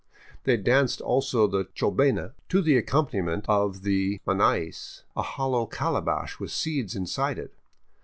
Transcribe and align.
They 0.45 0.57
danced 0.57 0.99
also 0.99 1.45
the 1.45 1.65
chohena, 1.75 2.33
to 2.49 2.63
the 2.63 2.75
accompaniment 2.75 3.45
of 3.47 3.83
the 3.83 4.19
manais, 4.25 5.03
a 5.15 5.21
hollow 5.21 5.67
cala 5.67 6.01
bash 6.01 6.39
with 6.39 6.49
seeds 6.49 6.95
inside 6.95 7.37
it. 7.37 7.53